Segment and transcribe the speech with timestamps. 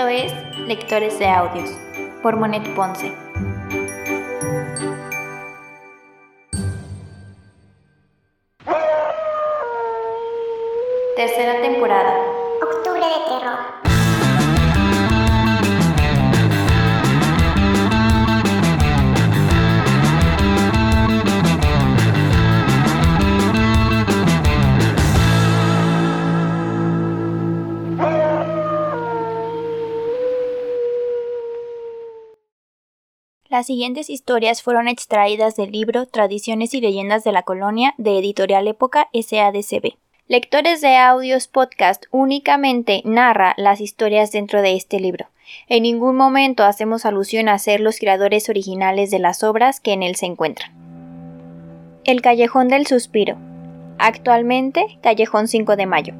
[0.00, 1.76] Esto es Lectores de Audios
[2.22, 3.12] por Monet Ponce.
[33.60, 38.66] Las siguientes historias fueron extraídas del libro Tradiciones y Leyendas de la Colonia de Editorial
[38.66, 39.98] Época SADCB.
[40.28, 45.26] Lectores de Audios Podcast únicamente narra las historias dentro de este libro.
[45.68, 50.04] En ningún momento hacemos alusión a ser los creadores originales de las obras que en
[50.04, 50.72] él se encuentran.
[52.04, 53.36] El Callejón del Suspiro.
[53.98, 56.14] Actualmente, Callejón 5 de Mayo.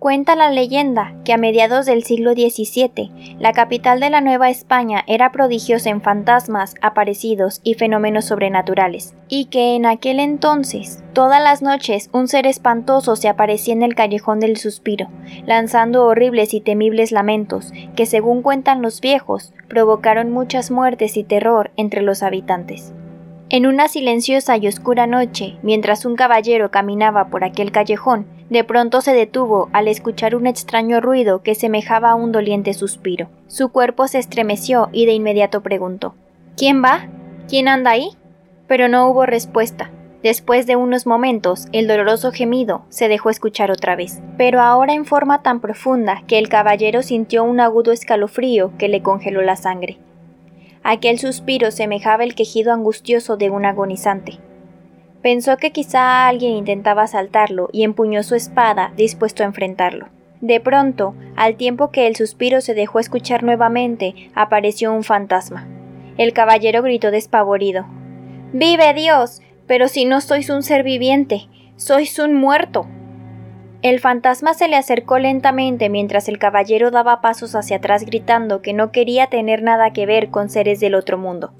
[0.00, 5.04] Cuenta la leyenda que a mediados del siglo XVII, la capital de la Nueva España
[5.06, 11.60] era prodigiosa en fantasmas, aparecidos y fenómenos sobrenaturales, y que en aquel entonces, todas las
[11.60, 15.08] noches, un ser espantoso se aparecía en el callejón del suspiro,
[15.44, 21.72] lanzando horribles y temibles lamentos, que según cuentan los viejos, provocaron muchas muertes y terror
[21.76, 22.94] entre los habitantes.
[23.50, 29.00] En una silenciosa y oscura noche, mientras un caballero caminaba por aquel callejón, de pronto
[29.00, 33.28] se detuvo al escuchar un extraño ruido que semejaba a un doliente suspiro.
[33.46, 36.14] Su cuerpo se estremeció y de inmediato preguntó
[36.56, 37.08] ¿Quién va?
[37.48, 38.10] ¿Quién anda ahí?
[38.66, 39.90] Pero no hubo respuesta.
[40.22, 45.06] Después de unos momentos, el doloroso gemido se dejó escuchar otra vez, pero ahora en
[45.06, 49.98] forma tan profunda que el caballero sintió un agudo escalofrío que le congeló la sangre.
[50.82, 54.38] Aquel suspiro semejaba el quejido angustioso de un agonizante.
[55.22, 60.08] Pensó que quizá alguien intentaba asaltarlo y empuñó su espada, dispuesto a enfrentarlo.
[60.40, 65.68] De pronto, al tiempo que el suspiro se dejó escuchar nuevamente, apareció un fantasma.
[66.16, 67.84] El caballero gritó despavorido.
[68.52, 69.42] ¡Vive Dios!
[69.66, 72.86] Pero si no sois un ser viviente, sois un muerto.
[73.82, 78.72] El fantasma se le acercó lentamente mientras el caballero daba pasos hacia atrás gritando que
[78.72, 81.52] no quería tener nada que ver con seres del otro mundo.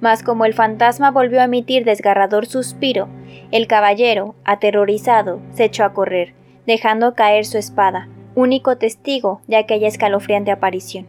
[0.00, 3.08] Mas como el fantasma volvió a emitir desgarrador suspiro,
[3.50, 6.34] el caballero, aterrorizado, se echó a correr,
[6.66, 11.06] dejando caer su espada, único testigo de aquella escalofriante aparición.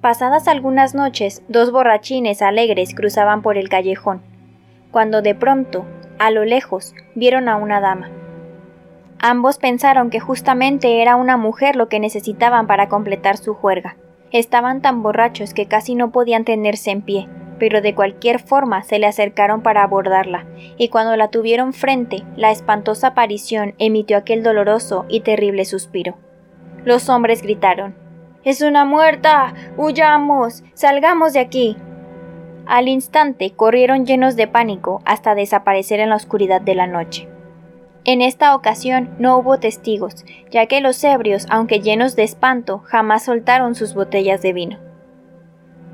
[0.00, 4.20] Pasadas algunas noches, dos borrachines alegres cruzaban por el callejón,
[4.90, 5.86] cuando de pronto,
[6.18, 8.10] a lo lejos, vieron a una dama.
[9.18, 13.96] Ambos pensaron que justamente era una mujer lo que necesitaban para completar su juerga.
[14.30, 17.28] Estaban tan borrachos que casi no podían tenerse en pie,
[17.58, 22.50] pero de cualquier forma se le acercaron para abordarla, y cuando la tuvieron frente, la
[22.50, 26.16] espantosa aparición emitió aquel doloroso y terrible suspiro.
[26.84, 27.94] Los hombres gritaron
[28.44, 29.54] Es una muerta.
[29.76, 30.62] huyamos.
[30.74, 31.76] salgamos de aquí.
[32.66, 37.28] Al instante corrieron llenos de pánico hasta desaparecer en la oscuridad de la noche.
[38.06, 43.24] En esta ocasión no hubo testigos, ya que los ebrios, aunque llenos de espanto, jamás
[43.24, 44.78] soltaron sus botellas de vino.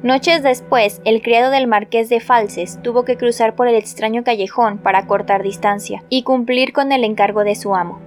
[0.02, 4.78] Noches después, el criado del marqués de Falses tuvo que cruzar por el extraño callejón
[4.78, 8.00] para cortar distancia y cumplir con el encargo de su amo.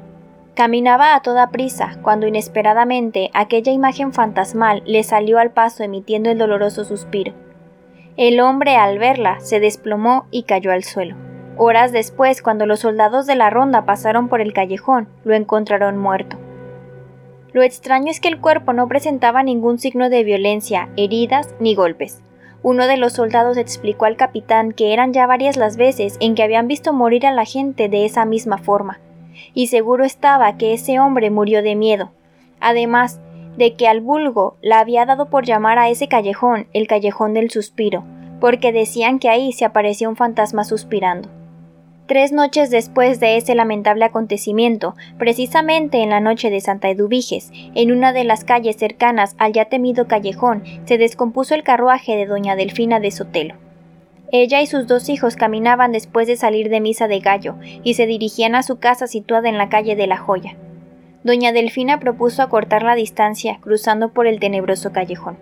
[0.56, 6.40] Caminaba a toda prisa cuando inesperadamente aquella imagen fantasmal le salió al paso emitiendo el
[6.40, 7.34] doloroso suspiro.
[8.18, 11.16] El hombre al verla se desplomó y cayó al suelo.
[11.58, 16.38] Horas después, cuando los soldados de la ronda pasaron por el callejón, lo encontraron muerto.
[17.54, 22.24] Lo extraño es que el cuerpo no presentaba ningún signo de violencia, heridas ni golpes.
[22.64, 26.42] Uno de los soldados explicó al capitán que eran ya varias las veces en que
[26.42, 29.00] habían visto morir a la gente de esa misma forma,
[29.54, 32.12] y seguro estaba que ese hombre murió de miedo,
[32.60, 33.20] además
[33.58, 37.52] de que al vulgo la había dado por llamar a ese callejón el callejón del
[37.52, 38.04] suspiro,
[38.40, 41.30] porque decían que ahí se aparecía un fantasma suspirando.
[42.06, 47.94] Tres noches después de ese lamentable acontecimiento, precisamente en la noche de Santa Eduviges, en
[47.94, 52.58] una de las calles cercanas al ya temido callejón, se descompuso el carruaje de doña
[52.58, 53.56] Delfina de Sotelo.
[54.34, 58.06] Ella y sus dos hijos caminaban después de salir de misa de gallo y se
[58.06, 60.58] dirigían a su casa situada en la calle de la Joya.
[61.24, 65.38] Doña Delfina propuso acortar la distancia cruzando por el tenebroso callejón.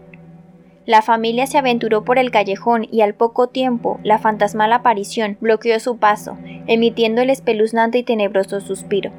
[0.92, 5.80] La familia se aventuró por el callejón y al poco tiempo la fantasmal aparición bloqueó
[5.80, 9.14] su paso, emitiendo el espeluznante y tenebroso suspiro.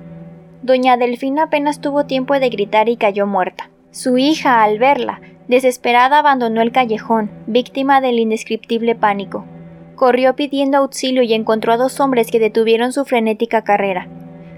[0.62, 3.70] Doña Delfina apenas tuvo tiempo de gritar y cayó muerta.
[3.90, 9.46] Su hija, al verla, desesperada abandonó el callejón, víctima del indescriptible pánico.
[9.94, 14.08] Corrió pidiendo auxilio y encontró a dos hombres que detuvieron su frenética carrera.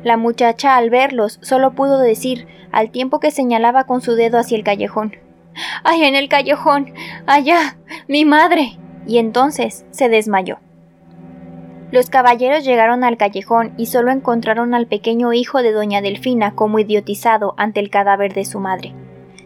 [0.03, 4.57] La muchacha, al verlos, solo pudo decir, al tiempo que señalaba con su dedo hacia
[4.57, 5.24] el callejón
[5.83, 6.93] ¡Ay, en el callejón!
[7.27, 7.77] ¡Allá!
[8.09, 8.79] ¡Mi madre!
[9.07, 10.59] Y entonces se desmayó.
[11.91, 16.81] Los caballeros llegaron al callejón y solo encontraron al pequeño hijo de doña Delfina como
[16.81, 18.95] idiotizado ante el cadáver de su madre.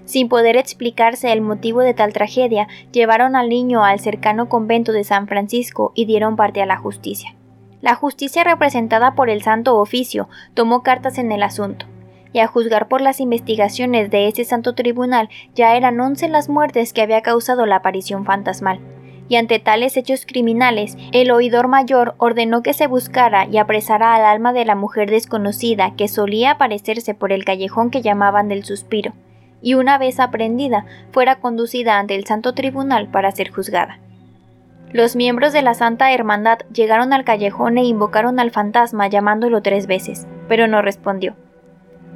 [0.06, 5.04] Sin poder explicarse el motivo de tal tragedia, llevaron al niño al cercano convento de
[5.04, 7.34] San Francisco y dieron parte a la justicia.
[7.82, 11.84] La justicia representada por el Santo Oficio tomó cartas en el asunto,
[12.32, 16.92] y a juzgar por las investigaciones de ese santo tribunal ya eran once las muertes
[16.92, 18.80] que había causado la aparición fantasmal.
[19.28, 24.24] Y ante tales hechos criminales, el oidor mayor ordenó que se buscara y apresara al
[24.24, 29.12] alma de la mujer desconocida que solía aparecerse por el callejón que llamaban del suspiro
[29.60, 33.98] y una vez aprendida fuera conducida ante el Santo Tribunal para ser juzgada.
[34.92, 39.86] Los miembros de la Santa Hermandad llegaron al callejón e invocaron al fantasma llamándolo tres
[39.86, 41.36] veces, pero no respondió.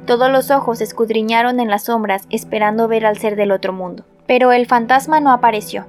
[0.05, 4.51] Todos los ojos escudriñaron en las sombras esperando ver al ser del otro mundo, pero
[4.51, 5.85] el fantasma no apareció.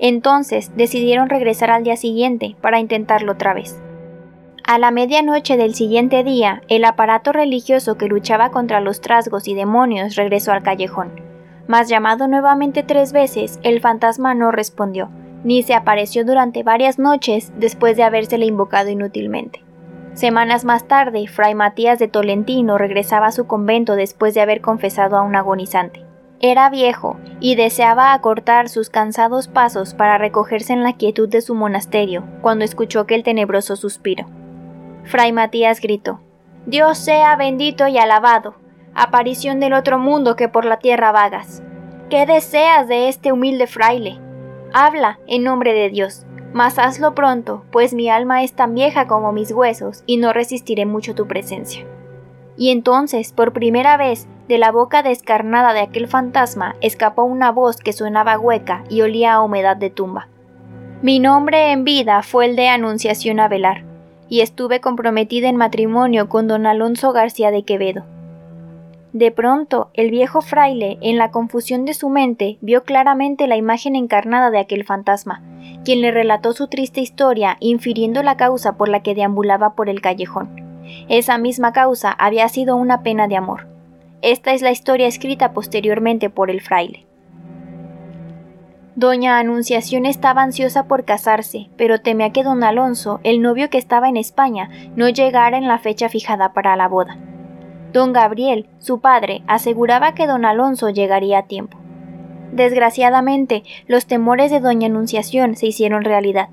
[0.00, 3.80] Entonces decidieron regresar al día siguiente para intentarlo otra vez.
[4.66, 9.54] A la medianoche del siguiente día, el aparato religioso que luchaba contra los trasgos y
[9.54, 11.12] demonios regresó al callejón.
[11.68, 15.10] Mas llamado nuevamente tres veces, el fantasma no respondió,
[15.44, 19.63] ni se apareció durante varias noches después de habérsele invocado inútilmente.
[20.14, 25.16] Semanas más tarde, Fray Matías de Tolentino regresaba a su convento después de haber confesado
[25.16, 26.04] a un agonizante.
[26.40, 31.56] Era viejo y deseaba acortar sus cansados pasos para recogerse en la quietud de su
[31.56, 34.26] monasterio cuando escuchó aquel tenebroso suspiro.
[35.04, 36.20] Fray Matías gritó,
[36.64, 38.54] Dios sea bendito y alabado,
[38.94, 41.62] aparición del otro mundo que por la tierra vagas.
[42.08, 44.20] ¿Qué deseas de este humilde fraile?
[44.72, 49.32] Habla en nombre de Dios, mas hazlo pronto, pues mi alma es tan vieja como
[49.32, 51.84] mis huesos y no resistiré mucho tu presencia.
[52.56, 57.78] Y entonces, por primera vez, de la boca descarnada de aquel fantasma escapó una voz
[57.78, 60.28] que sonaba hueca y olía a humedad de tumba.
[61.02, 63.82] Mi nombre en vida fue el de Anunciación Avelar
[64.28, 68.04] y estuve comprometida en matrimonio con don Alonso García de Quevedo.
[69.14, 73.94] De pronto, el viejo fraile, en la confusión de su mente, vio claramente la imagen
[73.94, 75.40] encarnada de aquel fantasma,
[75.84, 80.00] quien le relató su triste historia, infiriendo la causa por la que deambulaba por el
[80.00, 80.82] callejón.
[81.08, 83.68] Esa misma causa había sido una pena de amor.
[84.20, 87.06] Esta es la historia escrita posteriormente por el fraile.
[88.96, 94.08] Doña Anunciación estaba ansiosa por casarse, pero temía que don Alonso, el novio que estaba
[94.08, 97.16] en España, no llegara en la fecha fijada para la boda.
[97.94, 101.78] Don Gabriel, su padre, aseguraba que don Alonso llegaría a tiempo.
[102.50, 106.48] Desgraciadamente, los temores de doña Anunciación se hicieron realidad.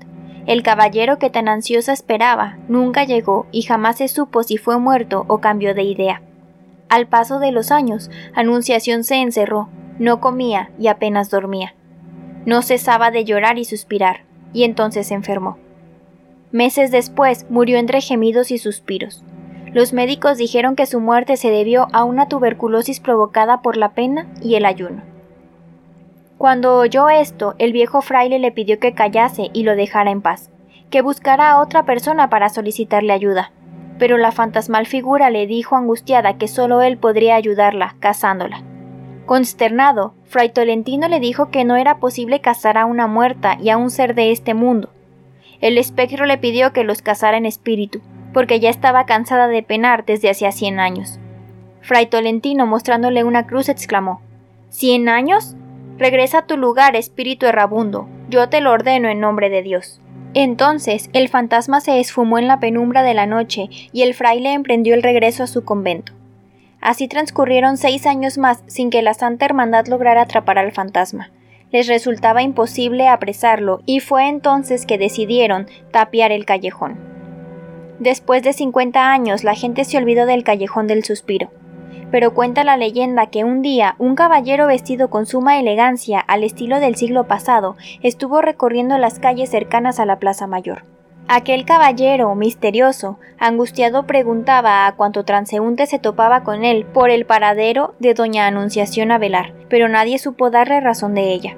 [0.46, 5.24] El caballero que tan ansiosa esperaba nunca llegó y jamás se supo si fue muerto
[5.26, 6.22] o cambió de idea.
[6.88, 9.68] Al paso de los años, Anunciación se encerró,
[9.98, 11.74] no comía y apenas dormía.
[12.46, 14.20] No cesaba de llorar y suspirar,
[14.52, 15.58] y entonces se enfermó.
[16.52, 19.24] Meses después murió entre gemidos y suspiros.
[19.74, 24.26] Los médicos dijeron que su muerte se debió a una tuberculosis provocada por la pena
[24.42, 25.02] y el ayuno.
[26.36, 30.50] Cuando oyó esto, el viejo fraile le pidió que callase y lo dejara en paz,
[30.90, 33.52] que buscara a otra persona para solicitarle ayuda,
[33.98, 38.62] pero la fantasmal figura le dijo angustiada que solo él podría ayudarla, casándola.
[39.24, 43.78] Consternado, Fray Tolentino le dijo que no era posible casar a una muerta y a
[43.78, 44.90] un ser de este mundo.
[45.60, 48.00] El espectro le pidió que los casara en espíritu,
[48.32, 51.18] porque ya estaba cansada de penar desde hacía cien años.
[51.80, 54.20] Fray Tolentino, mostrándole una cruz, exclamó
[54.68, 55.56] ¿Cien años?
[55.98, 60.00] Regresa a tu lugar, espíritu errabundo, yo te lo ordeno en nombre de Dios.
[60.34, 64.94] Entonces el fantasma se esfumó en la penumbra de la noche y el fraile emprendió
[64.94, 66.12] el regreso a su convento.
[66.80, 71.30] Así transcurrieron seis años más sin que la Santa Hermandad lograra atrapar al fantasma.
[71.70, 77.11] Les resultaba imposible apresarlo y fue entonces que decidieron tapiar el callejón.
[78.02, 81.52] Después de 50 años la gente se olvidó del callejón del suspiro.
[82.10, 86.80] Pero cuenta la leyenda que un día un caballero vestido con suma elegancia al estilo
[86.80, 90.84] del siglo pasado estuvo recorriendo las calles cercanas a la Plaza Mayor.
[91.28, 97.94] Aquel caballero misterioso, angustiado, preguntaba a cuanto transeúnte se topaba con él por el paradero
[98.00, 101.56] de doña Anunciación Avelar, pero nadie supo darle razón de ella.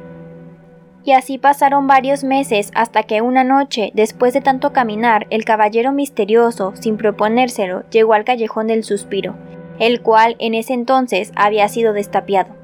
[1.05, 5.93] Y así pasaron varios meses hasta que una noche, después de tanto caminar, el caballero
[5.93, 9.35] misterioso, sin proponérselo, llegó al callejón del suspiro,
[9.79, 12.55] el cual en ese entonces había sido destapiado.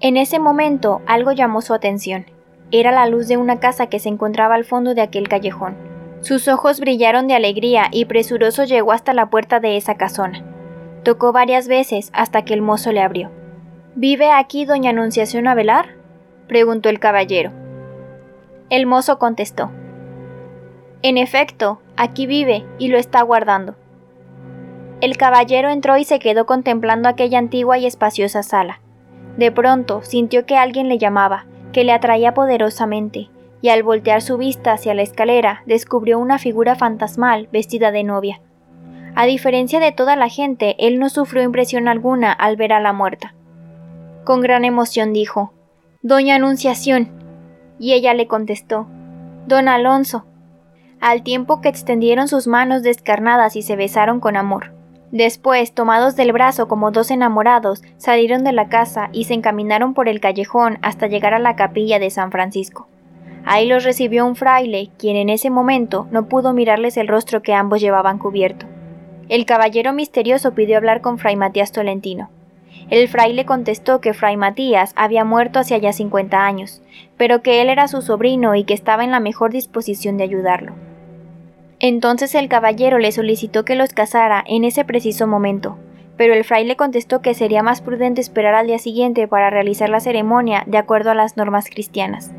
[0.00, 2.26] En ese momento algo llamó su atención.
[2.72, 5.76] Era la luz de una casa que se encontraba al fondo de aquel callejón.
[6.22, 10.42] Sus ojos brillaron de alegría y presuroso llegó hasta la puerta de esa casona.
[11.04, 13.30] Tocó varias veces hasta que el mozo le abrió.
[13.94, 15.99] ¿Vive aquí doña Anunciación Avelar?
[16.50, 17.52] Preguntó el caballero.
[18.70, 19.70] El mozo contestó.
[21.00, 23.76] En efecto, aquí vive y lo está guardando.
[25.00, 28.80] El caballero entró y se quedó contemplando aquella antigua y espaciosa sala.
[29.36, 33.30] De pronto sintió que alguien le llamaba, que le atraía poderosamente,
[33.62, 38.40] y al voltear su vista hacia la escalera descubrió una figura fantasmal vestida de novia.
[39.14, 42.92] A diferencia de toda la gente, él no sufrió impresión alguna al ver a la
[42.92, 43.36] muerta.
[44.24, 45.52] Con gran emoción dijo,
[46.02, 47.10] Doña Anunciación.
[47.78, 48.86] Y ella le contestó,
[49.46, 50.24] Don Alonso,
[50.98, 54.72] al tiempo que extendieron sus manos descarnadas y se besaron con amor.
[55.12, 60.08] Después, tomados del brazo como dos enamorados, salieron de la casa y se encaminaron por
[60.08, 62.88] el callejón hasta llegar a la capilla de San Francisco.
[63.44, 67.52] Ahí los recibió un fraile, quien en ese momento no pudo mirarles el rostro que
[67.52, 68.64] ambos llevaban cubierto.
[69.28, 72.30] El caballero misterioso pidió hablar con Fray Matías Tolentino.
[72.88, 76.82] El fraile contestó que Fray Matías había muerto hace ya cincuenta años,
[77.16, 80.74] pero que él era su sobrino y que estaba en la mejor disposición de ayudarlo.
[81.78, 85.78] Entonces el caballero le solicitó que los casara en ese preciso momento,
[86.16, 90.00] pero el fraile contestó que sería más prudente esperar al día siguiente para realizar la
[90.00, 92.32] ceremonia de acuerdo a las normas cristianas.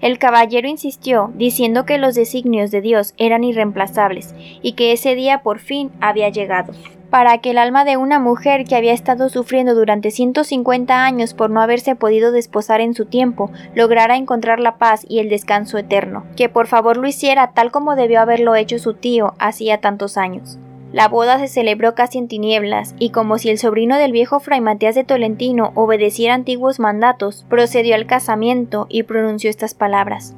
[0.00, 5.42] El caballero insistió, diciendo que los designios de Dios eran irreemplazables y que ese día
[5.42, 6.72] por fin había llegado
[7.10, 11.50] para que el alma de una mujer que había estado sufriendo durante 150 años por
[11.50, 16.24] no haberse podido desposar en su tiempo lograra encontrar la paz y el descanso eterno,
[16.36, 20.58] que por favor lo hiciera tal como debió haberlo hecho su tío hacía tantos años.
[20.92, 24.62] La boda se celebró casi en tinieblas, y como si el sobrino del viejo fray
[24.62, 30.34] Matías de Tolentino obedeciera antiguos mandatos, procedió al casamiento y pronunció estas palabras.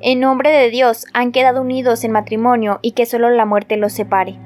[0.00, 3.92] En nombre de Dios han quedado unidos en matrimonio y que solo la muerte los
[3.92, 4.38] separe.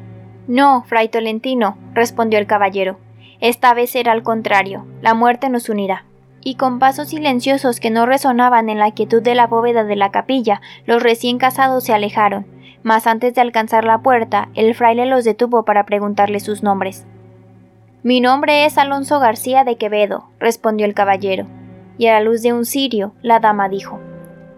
[0.52, 2.98] No, fray Tolentino, respondió el caballero.
[3.40, 6.04] Esta vez será al contrario, la muerte nos unirá.
[6.42, 10.10] Y con pasos silenciosos que no resonaban en la quietud de la bóveda de la
[10.10, 12.44] capilla, los recién casados se alejaron,
[12.82, 17.06] mas antes de alcanzar la puerta, el fraile los detuvo para preguntarle sus nombres.
[18.02, 21.46] Mi nombre es Alonso García de Quevedo, respondió el caballero,
[21.96, 24.00] y a la luz de un cirio, la dama dijo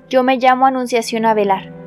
[0.09, 1.84] Yo me llamo Anunciación Avelar.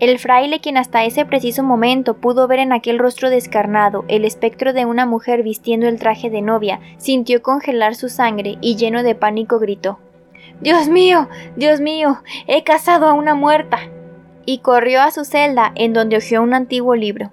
[0.00, 4.72] El fraile, quien hasta ese preciso momento pudo ver en aquel rostro descarnado el espectro
[4.72, 9.14] de una mujer vistiendo el traje de novia, sintió congelar su sangre y lleno de
[9.14, 10.00] pánico gritó
[10.60, 13.78] Dios mío, Dios mío, he casado a una muerta.
[14.46, 17.32] y corrió a su celda en donde hojeó un antiguo libro.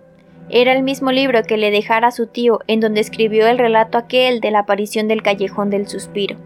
[0.49, 4.39] Era el mismo libro que le dejara su tío en donde escribió el relato aquel
[4.39, 6.37] de la aparición del callejón del suspiro.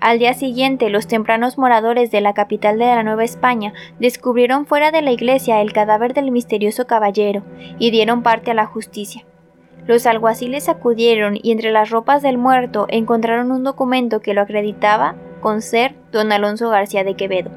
[0.00, 4.90] Al día siguiente, los tempranos moradores de la capital de la Nueva España descubrieron fuera
[4.90, 7.42] de la iglesia el cadáver del misterioso caballero
[7.78, 9.26] y dieron parte a la justicia.
[9.86, 15.16] Los alguaciles acudieron y entre las ropas del muerto encontraron un documento que lo acreditaba
[15.42, 17.50] con ser don Alonso García de Quevedo.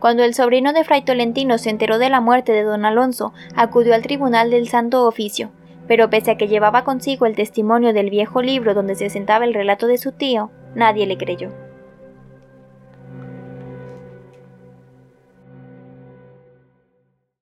[0.00, 3.94] Cuando el sobrino de Fray Tolentino se enteró de la muerte de don Alonso, acudió
[3.94, 5.50] al tribunal del Santo Oficio,
[5.88, 9.54] pero pese a que llevaba consigo el testimonio del viejo libro donde se sentaba el
[9.54, 11.63] relato de su tío, nadie le creyó.